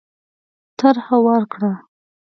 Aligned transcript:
طرح 0.79 1.07
ورکړه. 1.25 1.71